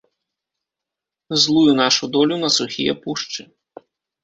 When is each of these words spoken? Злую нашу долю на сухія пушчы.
Злую 1.43 1.71
нашу 1.81 2.03
долю 2.17 2.35
на 2.45 2.49
сухія 2.57 2.93
пушчы. 3.07 3.41